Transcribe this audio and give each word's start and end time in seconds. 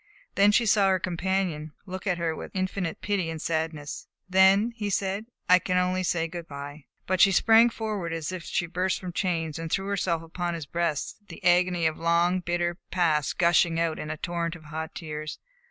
Then 0.33 0.51
she 0.51 0.65
saw 0.65 0.87
her 0.89 0.97
companion 0.97 1.73
look 1.85 2.07
at 2.07 2.17
her 2.17 2.35
with 2.35 2.55
infinite 2.55 3.01
pity 3.03 3.29
and 3.29 3.39
sadness. 3.39 4.07
"Then," 4.27 4.71
he 4.75 4.89
said, 4.89 5.27
"I 5.47 5.59
can 5.59 5.77
only 5.77 6.01
say 6.01 6.27
good 6.27 6.47
by." 6.47 6.85
But 7.05 7.21
she 7.21 7.31
sprang 7.31 7.69
forward 7.69 8.11
as 8.11 8.31
if 8.31 8.41
she 8.43 8.65
burst 8.65 8.99
from 8.99 9.13
chains, 9.13 9.59
and 9.59 9.71
threw 9.71 9.85
herself 9.85 10.23
upon 10.23 10.55
his 10.55 10.65
breast, 10.65 11.17
the 11.27 11.45
agony 11.45 11.85
of 11.85 11.97
the 11.97 12.03
long, 12.03 12.39
bitter 12.39 12.79
past 12.89 13.37
gushing 13.37 13.77
in 13.77 14.09
a 14.09 14.17
torrent 14.17 14.55
of 14.55 14.63
hot 14.63 14.95
tears. 14.95 15.37